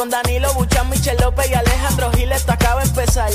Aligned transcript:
Con 0.00 0.08
Danilo 0.08 0.50
Buchan, 0.54 0.88
Michel 0.88 1.18
López 1.20 1.50
y 1.50 1.52
Alejandro 1.52 2.10
Giles, 2.12 2.38
esto 2.38 2.52
acaba 2.52 2.82
de 2.82 2.88
empezar. 2.88 3.30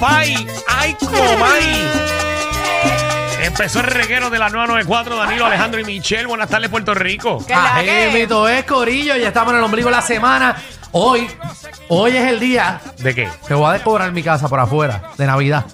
¡Ay, 0.00 0.34
compay! 0.34 0.46
¡Ay, 0.68 0.94
comay! 0.94 1.90
Empezó 3.42 3.80
el 3.80 3.86
reguero 3.86 4.30
de 4.30 4.38
la 4.38 4.48
994, 4.48 5.16
Danilo, 5.16 5.46
Alejandro 5.46 5.80
y 5.80 5.84
Michelle. 5.84 6.26
Buenas 6.26 6.48
tardes, 6.48 6.68
Puerto 6.70 6.94
Rico. 6.94 7.44
¿Qué 7.46 7.54
la 7.54 7.76
Ajé, 7.76 8.10
que? 8.12 8.20
mito 8.20 8.48
es 8.48 8.64
Corillo, 8.64 9.16
ya 9.16 9.28
estamos 9.28 9.52
en 9.52 9.58
el 9.58 9.64
ombligo 9.64 9.88
de 9.88 9.96
la 9.96 10.02
semana. 10.02 10.56
Hoy, 10.92 11.28
hoy 11.88 12.16
es 12.16 12.24
el 12.28 12.40
día 12.40 12.80
¿De 12.98 13.14
qué? 13.14 13.28
que 13.46 13.54
voy 13.54 13.70
a 13.70 13.72
decorar 13.74 14.10
mi 14.12 14.22
casa 14.22 14.48
por 14.48 14.58
afuera, 14.60 15.02
de 15.16 15.26
Navidad. 15.26 15.64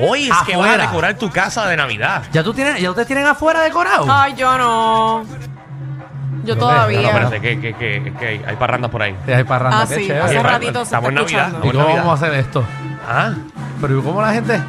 Hoy 0.00 0.28
es 0.28 0.36
que 0.46 0.56
vas 0.56 0.66
a 0.66 0.70
Afuera. 0.72 0.86
decorar 0.88 1.14
tu 1.16 1.30
casa 1.30 1.66
de 1.66 1.76
Navidad. 1.76 2.24
¿Ya 2.32 2.42
tú 2.42 2.52
tienes, 2.52 2.80
ya 2.80 2.90
ustedes 2.90 3.06
tienen 3.06 3.26
afuera 3.26 3.60
decorado? 3.60 4.06
Ay, 4.10 4.34
yo 4.36 4.58
no. 4.58 5.24
Yo 5.24 5.28
Yo 6.44 6.54
No, 6.54 6.60
todavía. 6.60 7.00
espérate, 7.08 7.40
que, 7.40 7.60
que, 7.60 7.74
que, 7.74 8.12
que 8.18 8.26
hay, 8.26 8.42
hay 8.46 8.56
parrandas 8.56 8.90
por 8.90 9.02
ahí. 9.02 9.16
Sí, 9.24 9.32
hay 9.32 9.44
parranda, 9.44 9.82
Ah, 9.82 9.86
qué 9.88 9.94
sí, 9.96 10.06
chévere. 10.06 10.24
hace 10.24 10.42
ratito 10.42 10.78
se 10.80 10.82
estamos 10.84 11.08
está 11.08 11.08
en 11.08 11.14
Navidad, 11.14 11.46
escuchando. 11.48 11.66
¿Y 11.66 11.70
cómo 11.72 11.96
vamos 11.96 12.22
a 12.22 12.26
hacer 12.26 12.38
esto? 12.38 12.64
Ah, 13.06 13.34
Pero 13.80 13.98
¿y 13.98 14.02
cómo 14.02 14.20
la 14.20 14.32
gente? 14.32 14.60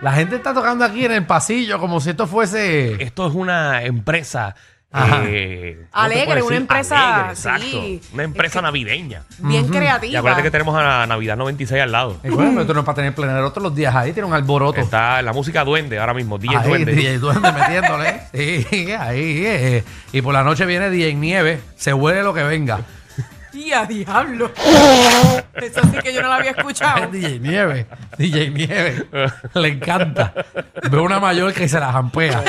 La 0.00 0.12
gente 0.12 0.36
está 0.36 0.54
tocando 0.54 0.84
aquí 0.84 1.04
en 1.04 1.12
el 1.12 1.26
pasillo 1.26 1.78
como 1.80 2.00
si 2.00 2.10
esto 2.10 2.26
fuese... 2.26 3.02
esto 3.02 3.26
es 3.26 3.34
una 3.34 3.82
empresa. 3.82 4.54
Ajá. 4.90 5.22
eh, 5.26 5.74
¿cómo 5.76 5.88
te 5.90 5.98
Alegre, 6.14 6.24
puedo 6.24 6.36
una 6.38 6.44
decir? 6.46 6.56
empresa, 6.62 7.14
Alegre, 7.16 7.32
exacto. 7.32 7.66
sí. 7.66 8.00
Una 8.14 8.22
empresa 8.22 8.62
navideña. 8.62 9.22
Bien 9.38 9.68
creativa. 9.68 10.12
Y 10.12 10.16
acuérdate 10.16 10.42
que 10.44 10.50
tenemos 10.50 10.74
a 10.80 11.04
Navidad 11.06 11.36
96 11.36 11.82
al 11.82 11.92
lado. 11.92 12.16
Eh, 12.22 12.30
bueno, 12.30 12.50
pero 12.50 12.60
esto 12.62 12.74
no 12.74 12.80
es 12.80 12.86
para 12.86 12.96
tener 12.96 13.14
plenero 13.14 13.50
todos 13.50 13.64
los 13.64 13.74
días 13.74 13.94
ahí, 13.94 14.12
tiene 14.12 14.26
un 14.28 14.32
alboroto. 14.34 14.80
Está 14.80 15.20
la 15.20 15.32
música 15.34 15.62
duende 15.64 15.98
ahora 15.98 16.14
mismo, 16.14 16.38
DJ 16.38 16.56
Ahí, 16.56 16.68
duende. 16.68 16.92
DJ 16.92 17.18
Duende 17.18 17.52
metiéndole. 17.52 18.20
Sí, 18.32 18.92
ahí. 18.92 19.42
eh. 19.44 19.84
Y 20.12 20.22
por 20.22 20.32
la 20.32 20.42
noche 20.44 20.64
viene 20.64 20.88
DJ 20.90 21.14
Nieve, 21.16 21.60
se 21.76 21.92
huele 21.92 22.22
lo 22.22 22.32
que 22.32 22.44
venga. 22.44 22.80
¡Y 23.52 23.72
a 23.72 23.84
diablo! 23.86 24.50
Eso 25.54 25.80
sí 25.90 25.98
que 26.02 26.12
yo 26.12 26.22
no 26.22 26.28
lo 26.28 26.34
había 26.34 26.50
escuchado. 26.52 27.06
DJ 27.08 27.38
Nieve, 27.40 27.86
DJ 28.16 28.50
Nieve. 28.50 29.06
Le 29.54 29.68
encanta. 29.68 30.32
Ve 30.90 30.98
una 30.98 31.18
mayor 31.18 31.52
que 31.52 31.68
se 31.68 31.80
la 31.80 31.92
jampea. 31.92 32.42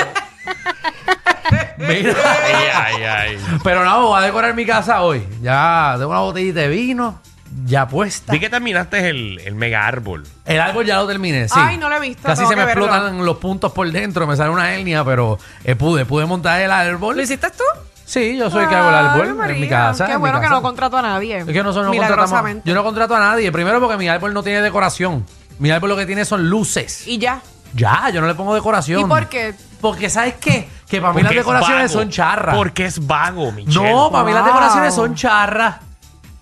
Mira. 1.78 2.14
Ay, 2.44 2.64
ay, 2.74 3.04
ay. 3.04 3.38
Pero 3.64 3.84
no, 3.84 4.08
voy 4.08 4.22
a 4.22 4.26
decorar 4.26 4.54
mi 4.54 4.64
casa 4.66 5.02
hoy. 5.02 5.26
Ya 5.42 5.94
tengo 5.98 6.10
una 6.10 6.20
botellita 6.20 6.60
de 6.60 6.68
vino 6.68 7.20
ya 7.64 7.88
puesta. 7.88 8.32
Vi 8.32 8.38
que 8.40 8.48
terminaste 8.48 9.08
el, 9.08 9.40
el 9.40 9.54
mega 9.54 9.86
árbol. 9.86 10.24
El 10.44 10.60
árbol 10.60 10.86
ya 10.86 10.96
lo 10.96 11.06
terminé, 11.06 11.48
sí. 11.48 11.54
Ay, 11.56 11.78
no 11.78 11.88
lo 11.88 11.96
he 11.96 12.00
visto, 12.00 12.22
Casi 12.22 12.38
tengo 12.42 12.50
se 12.50 12.56
me 12.56 12.62
que 12.62 12.66
verlo. 12.66 12.84
explotan 12.86 13.24
los 13.24 13.36
puntos 13.38 13.72
por 13.72 13.90
dentro, 13.90 14.26
me 14.26 14.36
sale 14.36 14.50
una 14.50 14.72
hernia, 14.72 15.04
pero 15.04 15.38
eh, 15.64 15.74
pude, 15.74 16.04
pude 16.04 16.26
montar 16.26 16.60
el 16.60 16.70
árbol. 16.70 17.16
¿Lo 17.16 17.22
hiciste 17.22 17.48
tú? 17.50 17.64
Sí, 18.10 18.36
yo 18.36 18.50
soy 18.50 18.64
el 18.64 18.68
que 18.68 18.74
hago 18.74 18.88
el 18.88 18.94
árbol 18.94 19.50
en 19.50 19.60
mi 19.60 19.68
casa. 19.68 20.04
Qué 20.06 20.12
en 20.12 20.18
mi 20.18 20.20
bueno 20.22 20.40
que 20.40 20.46
casa. 20.46 20.54
no 20.56 20.62
contrato 20.62 20.96
a 20.98 21.02
nadie. 21.02 21.38
Es 21.38 21.44
que 21.46 21.62
nosotros 21.62 21.86
no 21.86 21.92
contratamos. 21.92 22.10
Milagrosamente. 22.10 22.68
Yo 22.68 22.74
no 22.74 22.82
contrato 22.82 23.14
a 23.14 23.20
nadie. 23.20 23.52
Primero 23.52 23.80
porque 23.80 23.96
mi 23.96 24.08
árbol 24.08 24.34
no 24.34 24.42
tiene 24.42 24.60
decoración. 24.62 25.24
Mi 25.60 25.70
árbol 25.70 25.90
lo 25.90 25.96
que 25.96 26.06
tiene 26.06 26.24
son 26.24 26.50
luces. 26.50 27.06
Y 27.06 27.18
ya. 27.18 27.40
Ya, 27.74 28.10
yo 28.10 28.20
no 28.20 28.26
le 28.26 28.34
pongo 28.34 28.52
decoración. 28.52 29.00
¿Y 29.00 29.04
por 29.04 29.28
qué? 29.28 29.54
Porque 29.80 30.10
¿sabes 30.10 30.34
qué? 30.40 30.68
Que 30.88 31.00
para 31.00 31.12
mí 31.12 31.22
las 31.22 31.28
Porque 31.28 31.38
es 31.38 31.46
decoraciones 31.46 31.92
vago. 31.92 32.00
son 32.00 32.10
charras. 32.10 32.56
Porque 32.56 32.84
es 32.86 33.06
vago, 33.06 33.52
Michelle. 33.52 33.92
No, 33.92 34.10
para 34.10 34.24
mí 34.24 34.32
las 34.32 34.42
Wow. 34.42 34.48
decoraciones 34.54 34.92
son 34.94 35.14
charras. 35.14 35.76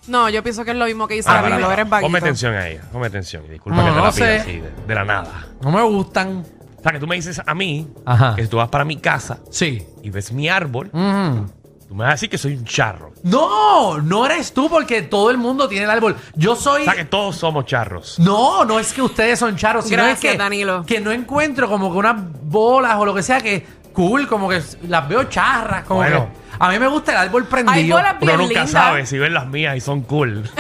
No, 0.07 0.31
yo 0.31 0.43
pienso 0.43 0.65
que 0.65 0.71
es 0.71 0.77
lo 0.79 0.87
mismo 0.87 1.07
que 1.07 1.15
dice 1.17 1.29
Ah, 1.29 1.35
Danilo, 1.35 1.57
espérate. 1.57 1.75
eres 1.83 1.91
vaguito. 1.91 2.07
Ponme 2.07 2.19
atención 2.19 2.55
a 2.55 2.67
ella, 2.67 2.81
ponme 2.91 3.07
atención. 3.09 3.45
Y 3.47 3.51
disculpa 3.51 3.77
No, 3.77 3.85
que 3.85 3.91
te 3.91 3.97
no 3.99 4.05
la 4.07 4.11
pida 4.13 4.25
sé. 4.27 4.37
así, 4.39 4.53
de, 4.61 4.73
de 4.87 4.95
la 4.95 5.05
nada. 5.05 5.47
No 5.61 5.71
me 5.71 5.83
gustan. 5.83 6.47
O 6.79 6.83
sea, 6.83 6.93
que 6.93 6.99
tú 7.01 7.07
me 7.07 7.17
dices 7.17 7.43
a 7.45 7.55
mí 7.55 7.89
Ajá. 8.07 8.35
que 8.37 8.43
si 8.45 8.49
tú 8.49 8.57
vas 8.57 8.69
para 8.69 8.87
mi 8.87 8.97
casa 8.97 9.39
Sí. 9.51 9.87
y 10.03 10.09
ves 10.09 10.33
mi 10.33 10.49
árbol, 10.49 10.89
Mm. 10.95 11.41
Tú 11.89 11.95
me 11.95 12.05
vas 12.05 12.11
a 12.11 12.15
decir 12.15 12.29
que 12.31 12.37
soy 12.39 12.55
un 12.55 12.65
charro. 12.65 13.13
No, 13.23 13.99
no 13.99 14.27
eres 14.27 14.53
tú 14.53 14.69
porque 14.69 15.03
todo 15.03 15.31
el 15.31 15.39
mundo 15.39 15.69
tiene 15.69 15.85
el 15.85 15.91
árbol. 15.91 16.17
Yo 16.35 16.55
soy... 16.55 16.83
O 16.83 16.85
sea, 16.85 16.95
que 16.95 17.05
todos 17.07 17.37
somos 17.37 17.65
charros. 17.65 18.19
No, 18.19 18.65
no 18.65 18.79
es 18.79 18.93
que 18.93 19.01
ustedes 19.03 19.39
son 19.39 19.57
charros, 19.57 19.87
sino 19.87 20.03
Gracias, 20.03 20.25
es 20.25 20.31
que, 20.33 20.39
Danilo. 20.39 20.85
que 20.87 21.01
no 21.01 21.11
encuentro 21.13 21.69
como 21.69 21.91
que 21.91 21.99
unas 21.99 22.17
bolas 22.43 22.97
o 22.97 23.05
lo 23.07 23.15
que 23.15 23.23
sea 23.23 23.41
que 23.41 23.67
cool, 23.93 24.29
como 24.29 24.49
que 24.49 24.63
las 24.87 25.09
veo 25.09 25.25
charras, 25.25 25.85
como 25.85 26.01
Bueno. 26.01 26.29
que 26.33 26.39
a 26.61 26.69
mí 26.71 26.79
me 26.79 26.89
gusta 26.89 27.13
el 27.13 27.19
árbol 27.19 27.43
Hay 27.45 27.49
prendido. 27.65 27.97
Uno 27.97 28.15
bien 28.21 28.37
nunca 28.39 28.49
lindas. 28.49 28.71
sabe 28.71 29.07
si 29.07 29.17
ven 29.19 29.33
las 29.35 29.47
mías 29.47 29.77
y 29.77 29.81
son 29.81 30.03
cool. 30.03 30.49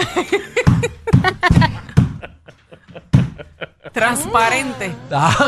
Transparente. 3.99 4.95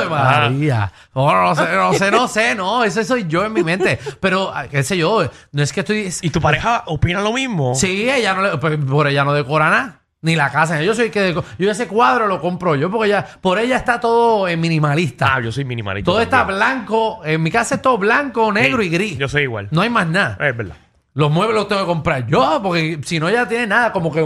María. 0.08 0.92
No, 1.14 1.42
no 1.42 1.54
sé, 1.54 1.62
no 1.74 1.92
sé, 1.94 2.10
no 2.10 2.28
sé, 2.28 2.54
no, 2.54 2.84
ese 2.84 3.04
soy 3.04 3.26
yo 3.28 3.44
en 3.44 3.52
mi 3.52 3.62
mente. 3.62 3.98
Pero, 4.20 4.50
ah, 4.54 4.66
qué 4.68 4.82
sé 4.82 4.96
yo, 4.96 5.28
no 5.52 5.62
es 5.62 5.72
que 5.72 5.80
estoy... 5.80 6.12
¿Y 6.22 6.30
tu 6.30 6.40
pareja 6.40 6.82
opina 6.86 7.20
lo 7.20 7.32
mismo? 7.32 7.74
Sí, 7.74 8.08
ella 8.10 8.34
no 8.34 8.42
le, 8.42 8.58
pues, 8.58 8.76
por 8.78 9.06
ella 9.06 9.24
no 9.24 9.32
decora 9.32 9.70
nada. 9.70 9.96
Ni 10.22 10.36
la 10.36 10.50
casa. 10.52 10.82
Yo 10.82 10.94
soy 10.94 11.06
el 11.06 11.10
que 11.10 11.34
deco- 11.34 11.44
Yo 11.58 11.70
ese 11.70 11.88
cuadro 11.88 12.26
lo 12.26 12.42
compro 12.42 12.74
yo 12.76 12.90
porque 12.90 13.06
ella, 13.08 13.26
por 13.40 13.58
ella 13.58 13.76
está 13.78 13.98
todo 14.00 14.46
en 14.48 14.60
minimalista. 14.60 15.34
Ah, 15.36 15.40
yo 15.40 15.50
soy 15.50 15.64
minimalista. 15.64 16.10
todo 16.10 16.20
está 16.20 16.38
también. 16.40 16.58
blanco. 16.58 17.20
En 17.24 17.42
mi 17.42 17.50
casa 17.50 17.76
es 17.76 17.82
todo 17.82 17.96
blanco, 17.96 18.52
negro 18.52 18.82
Sí, 18.82 18.88
y 18.88 18.90
gris. 18.90 19.16
Yo 19.18 19.28
soy 19.28 19.42
igual. 19.44 19.68
No 19.70 19.80
hay 19.80 19.88
más 19.88 20.06
nada. 20.06 20.36
Es 20.46 20.54
verdad. 20.56 20.76
Los 21.14 21.30
muebles 21.30 21.56
los 21.56 21.68
tengo 21.68 21.80
que 21.80 21.86
comprar 21.86 22.26
yo, 22.26 22.60
porque 22.62 23.00
si 23.04 23.18
no 23.18 23.28
ella 23.30 23.48
tiene 23.48 23.66
nada, 23.66 23.92
como 23.92 24.12
que 24.12 24.22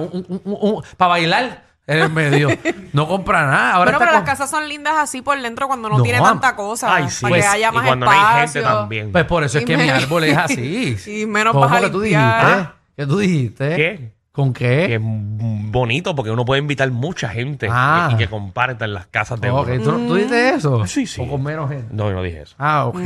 para 0.97 1.09
bailar 1.11 1.64
en 1.87 1.99
el 1.99 2.11
medio. 2.11 2.49
no 2.93 3.07
compra 3.09 3.47
nada. 3.47 3.73
Ahora 3.75 3.93
Bueno, 3.93 3.99
pero 3.99 4.13
las 4.13 4.23
casas 4.23 4.51
son 4.51 4.69
lindas 4.69 4.95
así 4.97 5.23
por 5.23 5.41
dentro 5.41 5.67
cuando 5.67 5.89
no, 5.89 5.99
No, 5.99 6.03
tiene 6.03 6.21
tanta 6.21 6.57
cosa. 6.57 6.95
Ay, 6.95 7.11
sí. 7.11 7.23
Para 7.23 7.35
que 7.37 7.41
Pues, 7.43 7.53
haya 7.53 7.69
y 7.69 7.73
más 7.73 7.87
cuando 7.87 8.07
no 8.07 8.13
hay 8.13 8.19
espacio. 8.19 8.63
gente 8.63 8.75
también. 8.75 9.13
Pues 9.13 9.25
por 9.25 9.45
eso 9.45 9.59
es 9.59 9.63
Y 9.63 9.67
que 9.67 9.77
mi 9.77 9.89
árbol 9.89 10.25
es 10.25 10.37
así. 10.37 10.97
Y 11.07 11.27
menos 11.27 11.53
¿Cómo 11.53 11.69
vas 11.69 11.79
a 11.79 11.81
que 11.81 11.91
tú 11.91 12.01
dijiste? 12.01 12.69
¿Qué 12.97 13.07
tú 13.07 13.19
dijiste? 13.19 13.77
¿Qué? 13.77 14.15
¿Con 14.35 14.53
qué? 14.53 14.87
Que 14.89 14.95
es 14.97 15.01
mm, 15.01 15.71
bonito 15.71 16.17
porque 16.17 16.33
uno 16.33 16.45
puede 16.45 16.61
invitar 16.61 16.91
mucha 16.91 17.29
gente 17.29 17.69
Ah. 17.71 18.09
y 18.13 18.17
que 18.17 18.27
compartan 18.27 18.93
las 18.93 19.07
casas 19.07 19.41
de 19.41 19.49
Ok, 19.49 19.69
uno. 19.75 19.85
¿Tú, 19.85 20.07
tú 20.09 20.15
dijiste 20.17 20.49
eso? 20.49 20.85
Sí, 20.89 21.07
sí. 21.07 21.23
O 21.23 21.29
con 21.31 21.41
menos 21.41 21.71
gente. 21.71 21.87
No, 21.95 22.09
yo 22.09 22.15
no 22.17 22.23
dije 22.25 22.43
eso. 22.43 22.57
Ah, 22.59 22.87
ok. 22.87 22.99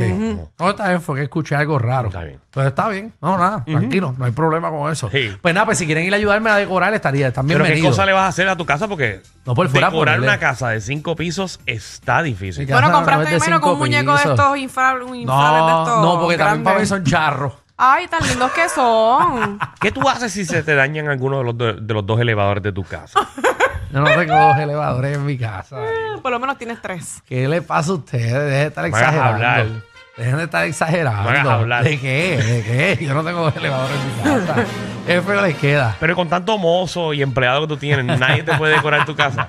No, 0.59 0.69
está 0.71 0.89
bien, 0.89 1.01
fue 1.03 1.17
que 1.17 1.21
escuché 1.23 1.55
algo 1.55 1.77
raro. 1.77 2.07
Está 2.07 2.23
bien. 2.23 2.39
Pues 2.49 2.65
está 2.65 2.87
bien. 2.89 3.13
No, 3.21 3.37
nada, 3.37 3.63
tranquilo, 3.63 4.15
no 4.17 4.25
hay 4.25 4.31
problema 4.31 4.71
con 4.71 4.91
eso. 4.91 5.07
Sí. 5.11 5.29
Pues 5.39 5.53
nada, 5.53 5.67
pues 5.67 5.77
si 5.77 5.85
quieren 5.85 6.03
ir 6.03 6.13
a 6.13 6.17
ayudarme 6.17 6.49
a 6.49 6.55
decorar, 6.55 6.91
estaría, 6.95 7.27
están 7.27 7.45
Pero 7.45 7.63
¿qué 7.63 7.79
cosa 7.79 8.07
le 8.07 8.13
vas 8.13 8.23
a 8.23 8.27
hacer 8.29 8.49
a 8.49 8.55
tu 8.55 8.65
casa? 8.65 8.87
Porque 8.87 9.21
No, 9.45 9.53
por 9.53 9.69
fuera, 9.69 9.91
decorar 9.91 10.19
una 10.19 10.39
casa 10.39 10.69
de 10.69 10.81
cinco 10.81 11.15
pisos 11.15 11.59
está 11.67 12.23
difícil. 12.23 12.65
Sí, 12.65 12.71
Bueno, 12.73 12.87
no 12.89 12.95
compraste 12.95 13.25
es 13.25 13.29
de 13.33 13.39
primero 13.39 13.61
con 13.61 13.69
un 13.73 13.75
cinco 13.75 13.85
muñeco 13.85 14.11
de 14.13 14.17
pisos. 14.17 14.31
estos 14.39 14.57
inflables, 14.57 15.07
un 15.07 15.15
inflable 15.15 15.57
de 15.57 15.61
No, 15.71 15.83
estos 15.83 16.01
no, 16.05 16.19
porque 16.21 16.37
también 16.39 16.63
para 16.63 16.79
mí 16.79 16.85
grandes. 16.85 16.89
son 16.89 17.03
charros. 17.03 17.53
Ay, 17.81 18.07
tan 18.07 18.27
lindos 18.27 18.51
que 18.51 18.67
son. 18.67 19.57
¿Qué 19.79 19.91
tú 19.91 20.07
haces 20.09 20.33
si 20.33 20.43
se 20.45 20.63
te 20.63 20.75
dañan 20.75 21.07
alguno 21.07 21.37
de 21.39 21.43
los, 21.45 21.57
do- 21.57 21.73
de 21.73 21.93
los 21.93 22.05
dos 22.05 22.19
elevadores 22.19 22.61
de 22.61 22.73
tu 22.73 22.83
casa? 22.83 23.19
Yo 23.91 24.01
no 24.01 24.05
tengo 24.05 24.35
dos 24.35 24.57
elevadores 24.57 25.15
en 25.15 25.25
mi 25.25 25.37
casa. 25.37 25.77
Por 26.21 26.31
lo 26.31 26.39
menos 26.39 26.57
tienes 26.57 26.81
tres. 26.81 27.23
¿Qué 27.25 27.47
le 27.47 27.61
pasa 27.61 27.91
a 27.91 27.95
ustedes? 27.95 28.31
Dejen 28.33 28.49
de 28.49 28.65
estar 28.67 28.85
hagas 28.85 28.99
exagerando. 29.01 29.33
hablar. 29.33 29.65
Dejen 30.17 30.37
de 30.37 30.43
estar 30.43 30.65
exagerando. 30.65 31.23
No 31.23 31.29
hagas 31.29 31.47
hablar. 31.47 31.83
¿De 31.85 31.99
qué? 31.99 32.37
¿De 32.37 32.97
qué? 32.97 33.05
Yo 33.05 33.13
no 33.15 33.23
tengo 33.23 33.39
dos 33.41 33.55
elevadores 33.55 33.95
en 33.97 34.07
mi 34.39 34.45
casa. 34.45 34.65
Qué 35.07 35.21
feo 35.23 35.41
les 35.41 35.55
queda. 35.55 35.95
Pero 35.99 36.15
con 36.15 36.27
tanto 36.29 36.57
mozo 36.59 37.13
y 37.13 37.23
empleado 37.23 37.61
que 37.61 37.67
tú 37.67 37.77
tienes, 37.77 38.19
nadie 38.19 38.43
te 38.43 38.55
puede 38.57 38.75
decorar 38.75 39.05
tu 39.05 39.15
casa. 39.15 39.47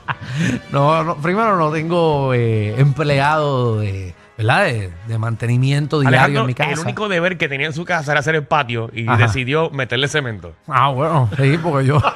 No, 0.71 1.03
no, 1.05 1.17
primero 1.17 1.57
no 1.59 1.71
tengo 1.71 2.33
eh, 2.33 2.77
empleado 2.81 3.81
de, 3.81 4.15
¿verdad? 4.47 4.65
De, 4.65 4.93
de 5.07 5.19
mantenimiento 5.19 6.01
diario 6.01 6.19
Alejandro, 6.19 6.41
en 6.43 6.47
mi 6.47 6.55
casa. 6.55 6.71
el 6.73 6.79
único 6.81 7.09
deber 7.09 7.39
que 7.39 7.49
tenía 7.49 7.67
en 7.67 7.73
su 7.73 7.85
casa 7.85 8.11
era 8.13 8.21
hacer 8.21 8.35
el 8.35 8.45
patio 8.47 8.91
y 8.93 9.07
Ajá. 9.09 9.17
decidió 9.19 9.71
meterle 9.71 10.09
cemento. 10.09 10.55
Ah, 10.69 10.89
bueno, 10.89 11.29
sí, 11.37 11.59
porque 11.63 11.87
yo. 11.87 12.01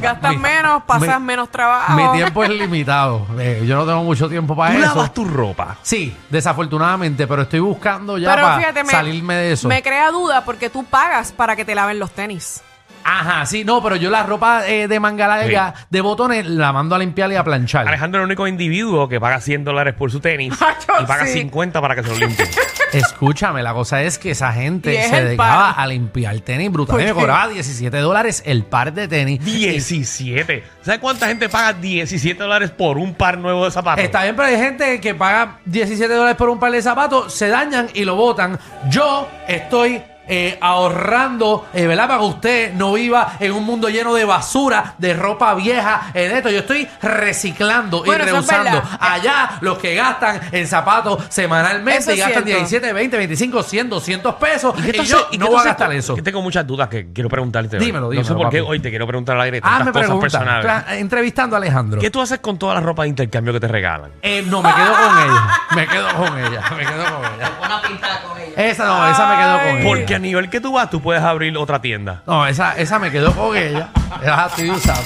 Gastas 0.00 0.32
Mi- 0.32 0.36
menos, 0.38 0.82
pasas 0.84 1.18
mi- 1.20 1.26
menos 1.26 1.48
trabajo. 1.50 1.94
Mi 1.94 2.06
tiempo 2.18 2.44
es 2.44 2.50
limitado. 2.50 3.26
Eh, 3.38 3.64
yo 3.66 3.76
no 3.76 3.86
tengo 3.86 4.04
mucho 4.04 4.28
tiempo 4.28 4.54
para 4.54 4.72
¿Tú 4.74 4.78
eso. 4.82 4.86
lavas 4.94 5.14
tu 5.14 5.24
ropa? 5.24 5.78
Sí, 5.82 6.14
desafortunadamente, 6.28 7.26
pero 7.26 7.42
estoy 7.42 7.60
buscando 7.60 8.18
ya 8.18 8.30
Pero 8.34 8.42
para 8.46 8.58
fíjate, 8.58 8.84
me, 8.84 8.90
salirme 8.90 9.34
de 9.36 9.52
eso. 9.52 9.68
me 9.68 9.82
crea 9.82 10.10
duda 10.10 10.44
porque 10.44 10.68
tú 10.68 10.84
pagas 10.84 11.32
para 11.32 11.56
que 11.56 11.64
te 11.64 11.74
laven 11.74 11.98
los 11.98 12.10
tenis. 12.10 12.62
Ajá, 13.08 13.46
sí, 13.46 13.64
no, 13.64 13.80
pero 13.82 13.94
yo 13.94 14.10
la 14.10 14.24
ropa 14.24 14.66
eh, 14.66 14.88
de 14.88 14.98
manga 14.98 15.28
larga, 15.28 15.72
de 15.88 16.00
botones, 16.00 16.44
la 16.46 16.72
mando 16.72 16.96
a 16.96 16.98
limpiar 16.98 17.30
y 17.30 17.36
a 17.36 17.44
planchar. 17.44 17.86
Alejandro 17.86 18.18
es 18.20 18.22
el 18.22 18.26
único 18.26 18.48
individuo 18.48 19.08
que 19.08 19.20
paga 19.20 19.40
100 19.40 19.62
dólares 19.64 19.94
por 19.94 20.10
su 20.10 20.18
tenis 20.18 20.52
y 21.00 21.04
paga 21.06 21.24
sí. 21.26 21.34
50 21.40 21.80
para 21.80 21.94
que 21.94 22.02
se 22.02 22.08
lo 22.08 22.16
limpie. 22.26 22.46
Escúchame, 22.92 23.62
la 23.62 23.74
cosa 23.74 24.02
es 24.02 24.18
que 24.18 24.30
esa 24.32 24.50
Y 24.50 24.60
gente 24.60 24.98
es 24.98 25.08
se 25.10 25.18
el 25.18 25.24
dedicaba 25.26 25.74
par. 25.74 25.84
a 25.84 25.86
limpiar 25.86 26.38
tenis 26.40 26.70
brutal. 26.72 26.94
¿Por 26.94 27.00
Me 27.00 27.06
qué? 27.06 27.14
cobraba 27.14 27.48
17 27.48 27.96
dólares 27.98 28.42
el 28.44 28.64
par 28.64 28.92
de 28.92 29.06
tenis. 29.06 29.44
17. 29.44 30.64
¿Sabes 30.82 31.00
cuánta 31.00 31.28
gente 31.28 31.48
paga 31.48 31.72
17 31.74 32.42
dólares 32.42 32.70
por 32.70 32.98
un 32.98 33.14
par 33.14 33.38
nuevo 33.38 33.64
de 33.66 33.70
zapatos? 33.70 34.02
Está 34.04 34.22
bien, 34.24 34.34
pero 34.34 34.48
hay 34.48 34.56
gente 34.56 35.00
que 35.00 35.14
paga 35.14 35.58
17 35.64 36.12
dólares 36.12 36.36
por 36.36 36.48
un 36.48 36.58
par 36.58 36.72
de 36.72 36.82
zapatos, 36.82 37.32
se 37.32 37.48
dañan 37.48 37.88
y 37.94 38.04
lo 38.04 38.16
botan. 38.16 38.58
Yo 38.88 39.28
estoy 39.46 40.02
eh, 40.28 40.58
ahorrando, 40.60 41.66
eh, 41.72 41.86
¿verdad? 41.86 42.06
Para 42.08 42.20
que 42.20 42.24
usted 42.26 42.74
no 42.74 42.92
viva 42.94 43.34
en 43.40 43.52
un 43.52 43.64
mundo 43.64 43.88
lleno 43.88 44.14
de 44.14 44.24
basura, 44.24 44.94
de 44.98 45.14
ropa 45.14 45.54
vieja, 45.54 46.10
en 46.14 46.32
esto. 46.36 46.50
Yo 46.50 46.60
estoy 46.60 46.88
reciclando 47.02 48.02
Bueno, 48.04 48.24
y 48.24 48.26
reusando. 48.28 48.64
verdad. 48.72 48.98
Allá, 49.00 49.50
los 49.60 49.78
que 49.78 49.94
gastan 49.94 50.40
en 50.52 50.66
zapatos 50.66 51.24
semanalmente 51.28 51.98
Eso 52.00 52.12
y 52.12 52.16
gastan 52.18 52.44
cierto. 52.44 52.58
17, 52.60 52.92
20, 52.92 53.16
25, 53.16 53.62
100, 53.62 53.88
200 53.90 54.34
pesos. 54.36 54.74
Y, 54.78 54.82
¿Qué 54.82 54.92
tú 54.98 55.02
yo 55.04 55.26
y 55.30 55.32
qué 55.32 55.38
no 55.38 55.46
voy 55.48 55.60
a 55.60 55.64
gastar 55.64 55.92
eso. 55.92 56.14
que 56.14 56.22
tengo 56.22 56.42
muchas 56.42 56.66
dudas 56.66 56.88
que 56.88 57.12
quiero 57.12 57.28
preguntarte. 57.28 57.76
hoy. 57.76 57.84
Dímelo, 57.84 58.06
No 58.06 58.12
sé 58.12 58.16
dímelo, 58.22 58.38
por 58.38 58.50
qué 58.50 58.60
hoy 58.60 58.80
te 58.80 58.90
quiero 58.90 59.06
preguntar 59.06 59.36
al 59.36 59.42
aire 59.42 59.60
Ah, 59.62 59.82
me 59.84 59.92
cosas 59.92 60.16
personales. 60.18 60.64
Cla- 60.66 60.84
Entrevistando 60.96 61.56
a 61.56 61.58
Alejandro. 61.58 62.00
¿Qué 62.00 62.10
tú 62.10 62.20
haces 62.20 62.38
con 62.40 62.58
toda 62.58 62.74
la 62.74 62.80
ropa 62.80 63.02
de 63.02 63.08
intercambio 63.08 63.52
que 63.52 63.60
te 63.60 63.68
regalan? 63.68 64.12
Eh, 64.22 64.42
no, 64.46 64.62
me 64.62 64.72
quedo 64.72 64.92
con 64.92 65.18
ella. 65.18 65.60
Me 65.74 65.86
quedo 65.86 66.08
con 66.14 66.38
ella. 66.38 66.62
Me 66.76 66.84
quedo 66.86 67.04
con 67.04 67.24
ella. 67.34 67.50
Una 67.64 67.82
pintada 67.82 68.22
con 68.22 68.38
ella. 68.40 68.52
Esa 68.56 68.84
no, 68.86 69.10
esa 69.10 69.26
me 69.28 69.36
quedo 69.36 69.58
con 69.58 69.66
ella. 69.68 69.84
Porque 69.88 70.15
a 70.16 70.18
nivel 70.18 70.50
que 70.50 70.60
tú 70.60 70.72
vas, 70.72 70.90
tú 70.90 71.00
puedes 71.00 71.22
abrir 71.22 71.56
otra 71.56 71.80
tienda. 71.80 72.22
No, 72.26 72.46
esa, 72.46 72.76
esa 72.76 72.98
me 72.98 73.10
quedó 73.10 73.32
con 73.32 73.56
ella. 73.56 73.88
Esa 74.22 74.46
estoy 74.46 74.70
usando. 74.70 75.02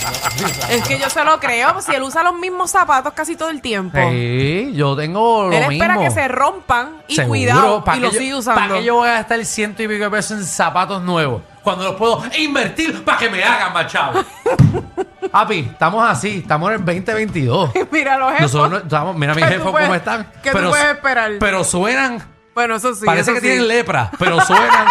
Es 0.71 0.87
que 0.87 0.99
yo 0.99 1.11
se 1.11 1.25
lo 1.25 1.39
creo, 1.41 1.73
pues, 1.75 1.85
si 1.85 1.95
él 1.95 2.03
usa 2.03 2.23
los 2.23 2.35
mismos 2.35 2.71
zapatos 2.71 3.13
casi 3.13 3.37
todo 3.37 3.51
el 3.51 3.61
tiempo. 3.61 3.99
Sí, 4.11 4.73
yo 4.75 4.97
tengo 4.97 5.47
lo 5.49 5.53
él 5.53 5.69
mismo. 5.69 5.85
espera 5.85 5.99
que 5.99 6.11
se 6.11 6.29
rompan 6.29 7.03
y 7.09 7.15
Seguro, 7.17 7.29
cuidado 7.31 7.85
¿pa' 7.85 7.97
y 7.97 8.01
lo 8.01 8.11
yo- 8.11 8.19
sigue 8.19 8.31
¿Para 8.31 8.39
usando. 8.39 8.75
qué 8.75 8.85
yo 8.85 8.95
voy 8.97 9.09
a 9.09 9.13
gastar 9.13 9.45
ciento 9.45 9.83
y 9.83 9.89
pico 9.89 10.05
de 10.05 10.11
pesos 10.11 10.39
en 10.39 10.45
zapatos 10.45 11.03
nuevos? 11.03 11.43
Cuando 11.63 11.85
los 11.85 11.95
puedo 11.97 12.23
invertir 12.39 13.05
para 13.05 13.19
que 13.19 13.29
me 13.29 13.43
hagan 13.45 13.73
más 13.73 13.87
chavo. 13.93 14.21
Papi, 15.31 15.61
estamos 15.73 16.09
así, 16.09 16.39
estamos 16.39 16.69
en 16.71 16.75
el 16.77 16.85
2022. 16.85 17.71
Mira 17.91 18.17
los 18.19 18.31
jefos. 18.33 18.43
Nosotros 18.55 18.71
no- 18.71 18.79
estamos, 18.79 19.17
mira 19.17 19.35
mis 19.35 19.45
¿Qué 19.45 19.51
tú 19.53 19.57
jefos 19.59 19.71
puedes- 19.73 19.87
cómo 19.89 19.95
están. 19.95 20.27
qué 20.43 20.51
tú 20.51 20.59
puedes 20.71 20.87
esperar? 20.87 21.33
Pero 21.39 21.63
suenan, 21.65 22.23
Bueno, 22.61 22.77
eso 22.77 22.95
sí. 22.95 23.05
parece 23.07 23.31
eso 23.31 23.35
que 23.35 23.41
sí. 23.41 23.47
tienen 23.47 23.69
lepra, 23.69 24.11
pero 24.19 24.41
suenan 24.43 24.87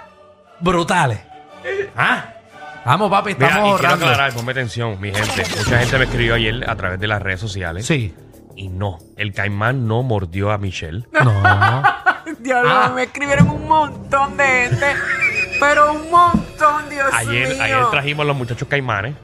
brutales. 0.60 1.20
¿Ah? 1.96 2.32
Vamos, 2.84 3.10
papi, 3.10 3.34
Mira, 3.34 3.48
estamos 3.48 3.68
y 3.68 3.72
quiero 3.72 3.88
ahorrando. 3.88 4.06
aclarar, 4.06 4.32
ponme 4.34 4.52
atención, 4.52 5.00
mi 5.00 5.12
gente. 5.12 5.44
Mucha 5.58 5.78
gente 5.80 5.98
me 5.98 6.04
escribió 6.04 6.34
ayer 6.34 6.70
a 6.70 6.76
través 6.76 7.00
de 7.00 7.06
las 7.08 7.20
redes 7.20 7.40
sociales. 7.40 7.84
Sí. 7.86 8.14
Y 8.54 8.68
no, 8.68 8.98
el 9.16 9.32
caimán 9.34 9.86
no 9.88 10.02
mordió 10.02 10.50
a 10.52 10.58
Michelle. 10.58 11.04
No. 11.12 11.32
Diablo, 12.38 12.70
Ah. 12.70 12.92
me 12.94 13.02
escribieron 13.04 13.50
un 13.50 13.66
montón 13.66 14.36
de 14.36 14.44
gente. 14.44 14.86
Pero 15.58 15.92
un 15.94 16.10
montón, 16.10 16.88
Dios 16.90 17.06
Ayer, 17.12 17.48
mío. 17.48 17.62
ayer 17.62 17.78
trajimos 17.90 18.26
los 18.26 18.36
muchachos 18.36 18.68
caimanes. 18.68 19.14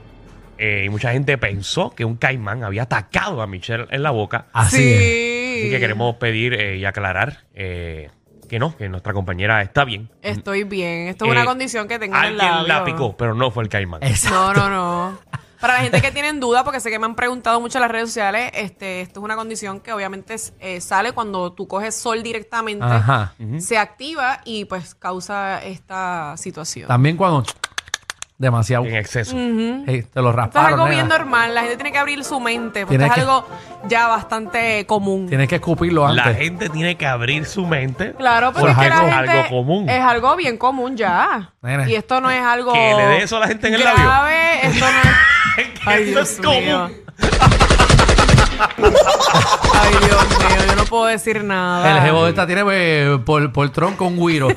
eh, 0.58 0.84
y 0.86 0.88
mucha 0.88 1.12
gente 1.12 1.36
pensó 1.38 1.90
que 1.90 2.04
un 2.04 2.16
caimán 2.16 2.62
había 2.64 2.82
atacado 2.84 3.42
a 3.42 3.46
Michelle 3.46 3.86
en 3.90 4.02
la 4.02 4.10
boca. 4.10 4.46
Así 4.52 4.76
sí. 4.76 4.92
es. 4.94 5.31
Así 5.62 5.70
que 5.70 5.80
queremos 5.80 6.16
pedir 6.16 6.54
eh, 6.54 6.76
y 6.76 6.84
aclarar 6.84 7.44
eh, 7.54 8.10
que 8.48 8.58
no, 8.58 8.76
que 8.76 8.88
nuestra 8.88 9.12
compañera 9.12 9.62
está 9.62 9.84
bien. 9.84 10.10
Estoy 10.20 10.64
bien. 10.64 11.08
Esto 11.08 11.24
es 11.24 11.30
Eh, 11.30 11.32
una 11.32 11.44
condición 11.44 11.88
que 11.88 11.98
tengo 11.98 12.16
en 12.16 12.24
el 12.24 12.40
Alguien 12.40 12.68
la 12.68 12.84
picó, 12.84 13.16
pero 13.16 13.34
no 13.34 13.50
fue 13.50 13.62
el 13.62 13.68
caimán. 13.68 14.02
Exacto. 14.02 14.54
No, 14.54 14.68
no, 14.68 15.10
no. 15.10 15.18
Para 15.60 15.74
la 15.74 15.80
gente 15.82 16.00
que 16.02 16.10
tienen 16.10 16.40
duda, 16.40 16.64
porque 16.64 16.80
sé 16.80 16.90
que 16.90 16.98
me 16.98 17.06
han 17.06 17.14
preguntado 17.14 17.60
mucho 17.60 17.78
en 17.78 17.82
las 17.82 17.90
redes 17.92 18.08
sociales, 18.08 18.50
este, 18.52 19.00
esto 19.00 19.20
es 19.20 19.24
una 19.24 19.36
condición 19.36 19.78
que 19.78 19.92
obviamente 19.92 20.34
eh, 20.58 20.80
sale 20.80 21.12
cuando 21.12 21.52
tú 21.52 21.68
coges 21.68 21.94
sol 21.94 22.20
directamente, 22.24 22.84
Ajá. 22.84 23.34
se 23.60 23.78
activa 23.78 24.40
y 24.44 24.64
pues 24.64 24.96
causa 24.96 25.62
esta 25.64 26.36
situación. 26.36 26.88
También 26.88 27.16
cuando 27.16 27.44
demasiado 28.42 28.84
En 28.84 28.96
exceso. 28.96 29.34
Te 29.36 29.40
lo 29.86 29.92
Esto 29.92 30.28
es 30.28 30.34
rasparon. 30.34 30.72
algo 30.72 30.84
nena. 30.84 30.94
bien 30.96 31.08
normal, 31.08 31.54
la 31.54 31.60
gente 31.62 31.76
tiene 31.76 31.92
que 31.92 31.98
abrir 31.98 32.24
su 32.24 32.40
mente, 32.40 32.80
porque 32.80 32.98
Tienes 32.98 33.08
es 33.08 33.14
que- 33.14 33.20
algo 33.20 33.46
ya 33.88 34.08
bastante 34.08 34.84
común. 34.86 35.28
Tienes 35.28 35.48
que 35.48 35.54
escupirlo 35.54 36.06
antes. 36.06 36.26
La 36.26 36.34
gente 36.34 36.68
tiene 36.68 36.96
que 36.96 37.06
abrir 37.06 37.46
su 37.46 37.64
mente. 37.66 38.12
Claro, 38.14 38.52
pero 38.52 38.66
Pues 38.66 38.76
es 38.76 38.82
que 38.82 38.88
la 38.90 38.98
algo- 38.98 39.12
gente 39.12 39.30
algo 39.30 39.48
común. 39.48 39.88
es 39.88 40.00
algo 40.02 40.36
bien 40.36 40.58
común 40.58 40.96
ya. 40.96 41.52
Y 41.86 41.94
esto 41.94 42.20
no 42.20 42.30
es 42.30 42.42
algo 42.42 42.72
Que 42.72 42.94
le 42.96 43.06
dé 43.06 43.22
eso 43.22 43.36
a 43.36 43.40
la 43.40 43.46
gente 43.48 43.68
en 43.68 43.74
el 43.74 43.84
labio. 43.84 44.04
grave, 44.04 44.66
esto 44.66 44.84
no 44.84 44.98
es 45.62 45.68
Ay, 45.86 46.02
eso 46.02 46.10
Dios 46.10 46.30
es 46.32 46.40
mío. 46.40 46.48
común. 46.50 47.02
Ay, 49.74 49.90
Dios 50.04 50.28
mío, 50.38 50.66
yo 50.68 50.76
no 50.76 50.84
puedo 50.86 51.06
decir 51.06 51.44
nada. 51.44 51.96
El 51.96 52.02
jevo 52.02 52.24
de 52.24 52.30
esta 52.30 52.46
tiene 52.46 52.62
eh, 52.72 53.18
por, 53.24 53.52
por 53.52 53.70
tronco 53.70 54.04
un 54.06 54.18
guiro. 54.18 54.48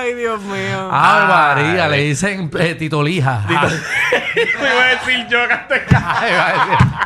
Ay, 0.00 0.14
Dios 0.14 0.40
mío. 0.42 0.88
Ah, 0.92 1.26
María, 1.56 1.84
Ay. 1.84 1.90
le 1.90 1.96
dicen 2.08 2.50
eh, 2.58 2.74
Tito 2.74 3.02
Lija. 3.02 3.44
Ah, 3.48 3.68
Me 4.34 4.42
iba 4.72 4.82
a 4.82 4.86
decir 4.88 5.26
yo 5.28 5.46
que 5.46 5.52
hasta- 5.52 5.74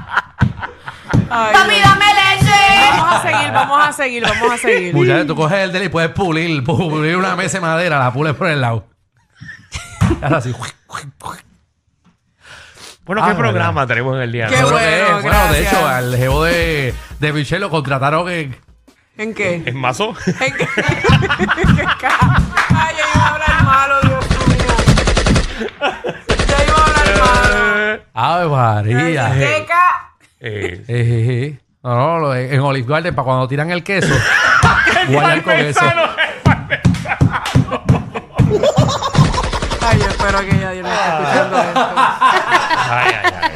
ay, 1.31 1.55
¡Papi, 1.55 1.75
Dios. 1.75 1.82
dame 1.88 2.05
leche! 2.14 2.91
Vamos 2.91 3.14
a 3.14 3.23
seguir, 3.23 3.52
vamos 3.52 3.88
a 3.88 3.93
seguir, 3.93 4.23
vamos 4.23 4.52
a 4.52 4.58
seguir. 4.58 4.94
Muchachos, 4.94 5.26
tú 5.26 5.35
coges 5.37 5.58
el 5.58 5.73
dedo 5.73 5.85
y 5.85 5.88
puedes 5.88 6.11
pulir, 6.11 6.62
pulir 6.64 7.17
una 7.17 7.35
mesa 7.37 7.58
de 7.58 7.61
madera, 7.62 7.99
la 7.99 8.12
pules 8.12 8.35
por 8.35 8.49
el 8.49 8.61
lado. 8.61 8.87
Ahora 10.23 10.41
sí. 10.41 10.55
Bueno, 13.06 13.23
Ah, 13.23 13.26
¿qué 13.29 13.32
verdad. 13.35 13.37
programa 13.37 13.87
tenemos 13.87 14.17
en 14.17 14.23
el 14.23 14.32
día 14.32 14.46
de 14.49 14.56
Qué 14.56 14.62
hoy? 14.64 14.69
Que 14.70 14.73
bueno, 14.73 14.87
es. 15.19 15.23
Bueno, 15.23 15.38
de 15.38 15.44
gracias. 15.61 15.73
hecho, 15.73 15.87
al 15.88 16.17
jevo 16.17 16.44
de, 16.44 16.94
de 17.20 17.32
Michelle 17.32 17.61
lo 17.61 17.70
contrataron 17.70 18.31
en. 18.31 18.56
¿En 19.17 19.32
qué? 19.35 19.62
¿Es 19.64 19.75
mazo? 19.75 20.14
¿En 20.41 20.55
qué? 20.56 20.67
Ay, 20.76 21.87
ya 22.02 22.11
Ave 28.25 28.47
María. 28.49 29.32
¿Qué 29.37 29.65
ca- 29.69 30.13
Eh, 30.41 30.82
Eh, 30.82 30.84
eh, 30.89 31.44
eh. 31.46 31.60
No, 31.82 32.19
no, 32.19 32.34
en 32.34 32.60
Olive 32.60 32.89
Garden, 32.89 33.15
para 33.15 33.27
cuando 33.27 33.46
tiran 33.49 33.70
el 33.70 33.82
queso, 33.84 34.15
guayar 35.08 35.43
con 35.43 35.53
eso. 35.53 35.81
Ay, 39.82 39.99
yo 39.99 40.06
espero 40.08 40.41
que 40.41 40.58
ya 40.58 40.70
Dios 40.70 40.87
no 40.87 40.93
esté 40.93 41.10
escuchando 41.13 41.58
esto. 41.58 41.89
ay, 41.96 43.13
ay, 43.22 43.32
ay. 43.43 43.51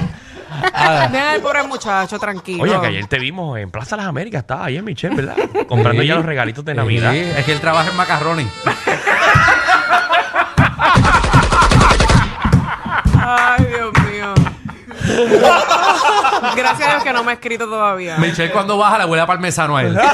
Ah, 0.75 1.09
Deja 1.11 1.31
al 1.33 1.40
pobre 1.40 1.62
muchacho 1.62 2.19
tranquilo. 2.19 2.62
Oye, 2.64 2.78
que 2.81 2.87
ayer 2.87 3.07
te 3.07 3.19
vimos 3.19 3.57
en 3.59 3.71
Plaza 3.71 3.97
Las 3.97 4.07
Américas. 4.07 4.40
Estaba 4.40 4.64
ahí 4.66 4.76
en 4.76 4.85
Michelle, 4.85 5.14
¿verdad? 5.14 5.37
Comprando 5.69 6.02
Sí. 6.02 6.09
ya 6.09 6.16
los 6.16 6.25
regalitos 6.25 6.64
de 6.64 6.75
Navidad. 6.75 7.12
Sí, 7.12 7.19
es 7.19 7.45
que 7.45 7.52
él 7.52 7.61
trabaja 7.61 7.90
en 7.90 7.97
macarroni. 7.97 8.47
Gracias 16.57 16.89
a 16.89 16.91
Dios 16.93 17.03
que 17.05 17.13
no 17.13 17.25
me 17.25 17.33
ha 17.33 17.35
escrito 17.35 17.67
todavía. 17.67 18.17
Michelle 18.19 18.53
cuando 18.53 18.79
baja 18.79 18.99
le 18.99 19.05
huele 19.05 19.23
a 19.23 19.27
parmesano 19.27 19.77
a 19.77 19.83
él. 19.83 19.99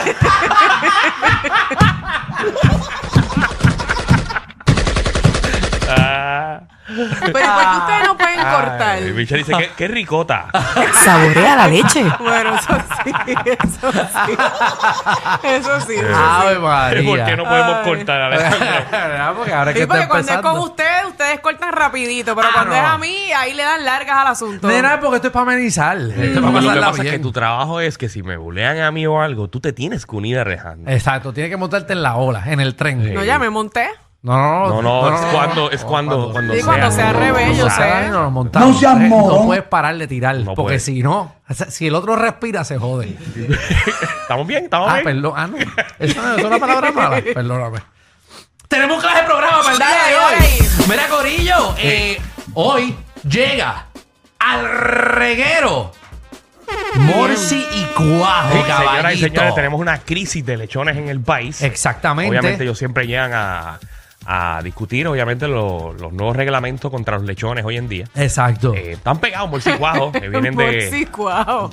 Ah. 5.86 6.60
Pero 6.86 7.28
¿y 7.28 7.32
por 7.32 7.70
qué 7.70 7.76
ustedes 7.78 8.06
no 8.06 8.13
pueden 8.34 8.50
cortar? 8.52 8.96
Ay, 8.98 9.12
Michelle 9.12 9.44
dice, 9.44 9.52
¿qué, 9.58 9.70
qué 9.76 9.88
ricota. 9.88 10.46
Saborea 11.04 11.56
la 11.56 11.68
leche. 11.68 12.04
Bueno, 12.18 12.54
eso 12.56 12.74
sí, 13.04 13.12
eso 13.46 13.92
sí. 13.92 14.36
Eso 15.42 15.80
sí. 15.80 15.94
eso 15.94 16.16
Ave 16.16 16.54
sí. 16.54 16.60
María. 16.60 17.04
¿Por 17.10 17.24
qué 17.24 17.36
no 17.36 17.44
podemos 17.44 17.76
Ay. 17.76 17.84
cortar, 17.84 18.20
Alejandro? 18.22 18.58
¿Verdad? 18.90 19.34
Porque 19.36 19.52
ahora 19.52 19.70
es 19.70 19.74
que 19.74 19.78
Sí, 19.80 19.82
está 19.82 19.94
porque 19.94 20.08
cuando 20.08 20.30
es 20.30 20.34
empezando. 20.36 20.60
con 20.60 20.70
ustedes, 20.70 21.04
ustedes 21.08 21.40
cortan 21.40 21.72
rapidito, 21.72 22.34
pero 22.36 22.48
Ah, 22.48 22.52
cuando 22.54 22.74
no. 22.74 22.80
es 22.80 22.88
a 22.88 22.98
mí, 22.98 23.16
ahí 23.36 23.54
le 23.54 23.62
dan 23.62 23.84
largas 23.84 24.16
al 24.18 24.26
asunto. 24.28 24.68
Nena, 24.68 25.00
porque 25.00 25.16
esto 25.16 25.28
es 25.28 25.32
para 25.32 25.52
amenizar. 25.52 25.96
Esto 25.98 26.12
es 26.22 26.28
para 26.34 26.40
Lo 26.40 26.46
que 26.46 26.52
pasarla 26.66 26.86
pasa 26.86 26.96
es 26.98 27.04
que 27.04 27.10
bien. 27.10 27.22
tu 27.22 27.32
trabajo 27.32 27.80
es 27.80 27.98
que 27.98 28.08
si 28.08 28.22
me 28.22 28.36
bulean 28.36 28.78
a 28.80 28.90
mí 28.90 29.06
o 29.06 29.20
algo, 29.20 29.48
tú 29.48 29.60
te 29.60 29.72
tienes 29.72 30.06
que 30.06 30.16
unir 30.16 30.38
a 30.38 30.42
Alejandro. 30.42 30.92
Exacto, 30.92 31.32
tienes 31.32 31.50
que 31.50 31.56
montarte 31.56 31.92
en 31.92 32.02
la 32.02 32.16
ola, 32.16 32.44
en 32.46 32.60
el 32.60 32.74
tren. 32.74 33.12
No, 33.14 33.24
ya 33.24 33.38
me 33.38 33.50
monté. 33.50 33.88
No, 34.24 34.68
no, 34.68 34.82
No, 34.82 35.10
no, 35.10 35.14
es 35.14 35.20
cuando, 35.26 35.70
es 35.70 35.84
cuando, 35.84 36.32
cuando 36.32 36.54
Sí, 36.54 36.62
cuando 36.62 36.90
sea 36.90 37.12
revés, 37.12 37.58
yo 37.58 37.68
sé. 37.68 37.76
sea, 37.76 38.08
nos 38.08 38.32
montamos. 38.32 38.70
No 38.70 38.78
seas 38.80 38.98
No 38.98 39.08
morón. 39.08 39.46
puedes 39.46 39.64
parar 39.64 39.96
de 39.98 40.06
tirar, 40.06 40.34
No 40.36 40.46
porque 40.54 40.62
puedes. 40.62 40.82
si 40.84 41.02
no, 41.02 41.34
o 41.46 41.52
sea, 41.54 41.70
si 41.70 41.86
el 41.88 41.94
otro 41.94 42.16
respira, 42.16 42.64
se 42.64 42.78
jode. 42.78 43.16
¿Estamos 44.22 44.46
bien? 44.46 44.64
¿Estamos 44.64 44.88
Ah, 44.88 44.94
bien? 44.94 45.04
perdón. 45.04 45.34
Ah, 45.36 45.46
no. 45.46 45.56
Eso 45.98 46.22
no 46.22 46.36
es 46.38 46.44
una 46.44 46.58
palabra 46.58 46.90
mala. 46.90 47.20
Perdóname. 47.34 47.80
Tenemos 48.66 49.00
clase 49.02 49.18
de 49.20 49.24
programa 49.26 49.58
para 49.62 49.72
el 49.72 49.78
día 49.78 49.88
de 50.08 50.14
hoy. 50.16 50.68
Mira, 50.88 51.06
Corillo, 51.08 51.74
eh, 51.78 52.18
hoy 52.54 52.96
llega 53.28 53.86
al 54.38 54.64
reguero 54.68 55.92
Morsi 56.96 57.62
y 57.74 57.84
Cuajo, 57.94 58.52
Sí, 58.52 58.62
señoras 58.72 59.14
y 59.14 59.18
señores, 59.18 59.54
tenemos 59.54 59.78
una 59.80 59.98
crisis 59.98 60.44
de 60.46 60.56
lechones 60.56 60.96
en 60.96 61.08
el 61.10 61.20
país. 61.20 61.60
Exactamente. 61.62 62.30
Obviamente 62.30 62.64
ellos 62.64 62.78
siempre 62.78 63.06
llegan 63.06 63.32
a, 63.34 63.78
a 64.26 64.60
discutir, 64.62 65.06
obviamente, 65.06 65.46
lo- 65.48 65.92
los 65.92 66.12
nuevos 66.12 66.36
reglamentos 66.36 66.90
contra 66.90 67.16
los 67.18 67.26
lechones 67.26 67.64
hoy 67.64 67.76
en 67.76 67.88
día. 67.88 68.06
Exacto. 68.14 68.74
Eh, 68.74 68.92
están 68.92 69.18
pegados 69.18 69.50
morcicuajos 69.50 70.12
que 70.20 70.28
vienen 70.28 70.54
de, 70.56 70.88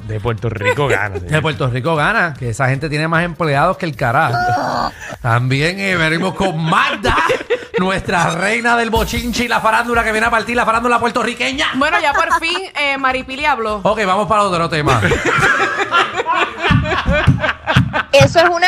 de 0.08 0.20
Puerto 0.20 0.50
Rico, 0.50 0.88
gana. 0.88 1.20
De 1.20 1.42
Puerto 1.42 1.68
Rico 1.70 1.96
gana, 1.96 2.34
que 2.38 2.50
esa 2.50 2.68
gente 2.70 2.90
tiene 2.90 3.08
más 3.08 3.24
empleados 3.24 3.78
que 3.78 3.86
el 3.86 3.96
carajo. 3.96 4.36
También 5.22 5.80
eh, 5.80 5.96
venimos 5.96 6.34
con 6.36 6.62
Magda, 6.64 7.16
nuestra 7.80 8.32
reina 8.32 8.76
del 8.78 8.90
bochinchi 8.90 9.44
y 9.44 9.48
la 9.48 9.60
farándula 9.60 10.04
que 10.04 10.12
viene 10.12 10.28
a 10.28 10.32
partir 10.32 10.56
la 10.56 10.66
farándula 10.66 11.00
puertorriqueña. 11.00 11.68
Bueno, 11.76 12.00
ya 12.02 12.14
por 12.14 12.34
fin 12.40 12.58
eh, 12.80 12.98
Maripili 12.98 13.46
habló. 13.46 13.82
Ok, 13.84 14.02
vamos 14.06 14.28
para 14.28 14.44
otro 14.44 14.68
tema. 14.70 15.02
Eso 18.12 18.40
es 18.40 18.50
una. 18.50 18.68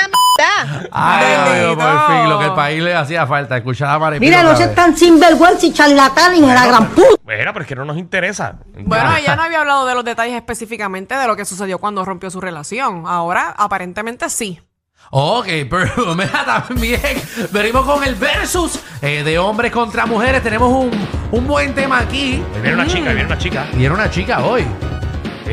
Ay, 0.96 1.26
Dios 1.60 1.76
mío, 1.76 1.78
por 1.78 2.08
fin, 2.08 2.30
lo 2.30 2.40
que 2.40 2.46
el 2.46 2.54
país 2.54 2.84
le 2.84 2.94
hacía 2.96 3.26
falta, 3.26 3.58
escuchar 3.58 3.90
a 3.90 3.98
Maripili 4.00 4.30
Mira, 4.30 4.44
no 4.44 4.50
otra 4.50 4.58
seas 4.58 4.70
vez. 4.70 4.76
tan 4.76 4.96
sinvergüenza 4.96 5.66
y 5.66 5.74
charlatán, 5.74 6.40
de 6.40 6.48
la 6.54 6.68
gran 6.68 6.88
puta. 6.90 7.34
Era, 7.34 7.52
pero 7.52 7.64
es 7.64 7.68
que 7.68 7.76
no 7.76 7.84
nos 7.86 7.98
interesa. 7.98 8.56
Bueno, 8.86 9.16
ella 9.18 9.36
no 9.36 9.42
había 9.42 9.62
hablado 9.62 9.86
de 9.88 9.96
los 9.96 10.06
detalles 10.06 10.36
específicamente 10.36 11.16
de 11.16 11.26
lo 11.28 11.36
que 11.36 11.46
sucedió 11.46 11.80
cuando 11.80 12.06
rompió 12.06 12.30
su 12.30 12.40
relación. 12.40 13.06
Ahora, 13.08 13.56
aparentemente 13.58 14.30
sí. 14.30 14.62
Ok, 15.10 15.48
pero 15.70 16.16
mira, 16.16 16.46
también 16.46 17.02
venimos 17.52 17.86
con 17.86 18.04
el 18.04 18.16
versus 18.16 18.80
eh, 19.02 19.24
de 19.24 19.38
hombres 19.40 19.72
contra 19.72 20.06
mujeres. 20.06 20.42
Tenemos 20.44 20.70
un, 20.72 20.92
un 21.32 21.48
buen 21.48 21.74
tema 21.74 22.00
aquí. 22.00 22.44
Ahí 22.56 22.62
Viene 22.62 22.76
una 22.76 22.88
chica, 22.88 23.10
ahí 23.10 23.16
viene 23.16 23.26
una 23.26 23.38
chica. 23.38 23.66
Y 23.78 23.84
era 23.86 23.94
una 23.94 24.10
chica 24.10 24.40
hoy. 24.46 24.66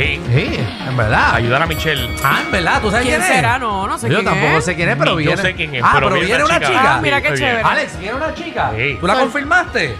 Sí. 0.01 0.21
Sí, 0.35 0.61
en 0.89 0.97
verdad. 0.97 1.35
Ayudar 1.35 1.63
a 1.63 1.67
Michelle. 1.67 2.09
Ah, 2.25 2.41
en 2.45 2.51
verdad, 2.53 2.81
¿tú 2.81 2.91
sabes 2.91 3.07
quién, 3.07 3.21
¿Quién 3.21 3.31
es? 3.31 3.37
será? 3.37 3.59
No, 3.59 3.87
no 3.87 3.99
sé 3.99 4.09
Yo 4.09 4.17
quién 4.17 4.25
tampoco 4.25 4.59
es. 4.59 4.65
sé 4.65 4.75
quién 4.77 4.89
es, 4.89 4.97
pero 4.97 5.17
Ni 5.17 5.25
yo 5.25 5.31
viene. 5.31 5.43
sé 5.43 5.55
quién 5.55 5.75
es, 5.75 5.83
ah, 5.85 5.91
pero 5.95 6.07
pero 6.09 6.15
viene 6.21 6.27
viene 6.29 6.45
una 6.45 6.55
chica. 6.59 6.69
chica. 6.69 6.95
Ah, 6.97 7.01
mira 7.03 7.21
qué 7.21 7.29
Sí, 7.29 7.35
chévere. 7.43 7.63
Alex, 7.63 7.99
viene 7.99 8.15
una 8.17 8.35
chica. 8.35 8.73
Sí. 8.77 8.97
¿Tú 9.01 9.07
la 9.07 9.15
confirmaste? 9.15 9.97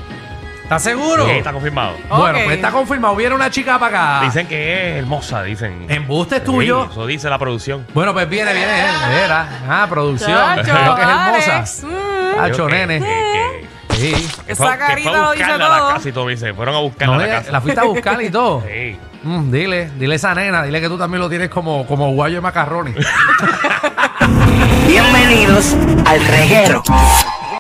¿Estás 0.63 0.83
seguro? 0.85 1.25
Sí, 1.27 1.33
está 1.33 1.53
confirmado. 1.53 1.97
Bueno, 2.09 2.39
Ok. 2.39 2.45
pues 2.45 2.57
está 2.57 2.71
confirmado. 2.71 3.17
Viene 3.17 3.35
una 3.35 3.51
chica 3.51 3.77
para 3.79 4.19
acá. 4.19 4.25
Dicen 4.25 4.47
que 4.47 4.91
es 4.93 4.97
hermosa, 4.99 5.43
dicen. 5.43 5.85
Embuste 5.89 6.37
es 6.37 6.43
Sí, 6.43 6.47
tuyo. 6.47 6.89
eso 6.91 7.07
dice 7.07 7.29
la 7.29 7.39
producción. 7.39 7.85
Bueno, 7.93 8.13
pues 8.13 8.29
viene, 8.29 8.53
viene. 8.53 8.73
Mira. 9.23 9.49
Ah, 9.69 9.87
producción. 9.91 10.31
Chacho, 10.31 10.63
Creo 10.63 10.95
que 10.95 11.03
es 11.03 11.09
hermosa. 11.09 11.57
Alex, 11.57 11.83
mm. 11.85 12.37
Tacho, 12.37 12.55
Creo 12.55 12.69
que- 12.69 12.87
nene. 12.87 13.01
Sí. 14.01 14.29
Esa 14.47 14.79
carita 14.79 15.13
lo 15.13 15.33
dice 15.33 15.45
todo. 15.59 16.09
y 16.09 16.13
todo, 16.13 16.27
dice. 16.29 16.55
Fueron 16.55 16.75
a 16.75 16.79
buscarla 16.79 17.15
No, 17.17 17.23
a 17.23 17.27
la 17.27 17.33
casa. 17.39 17.53
la 17.53 17.61
fuiste 17.61 17.81
a 17.81 17.85
buscar 17.85 18.23
y 18.23 18.31
todo. 18.31 18.63
Sí. 18.67 18.97
Mm, 19.23 19.51
dile, 19.51 19.91
dile 19.99 20.15
a 20.15 20.17
esa 20.17 20.35
nena, 20.35 20.63
dile 20.63 20.81
que 20.81 20.89
tú 20.89 20.97
también 20.97 21.21
lo 21.21 21.29
tienes 21.29 21.51
como, 21.51 21.87
como 21.87 22.11
guayo 22.13 22.37
de 22.37 22.41
macarrones. 22.41 22.97
Bienvenidos 24.87 25.77
al 26.07 26.27
reguero. 26.27 26.83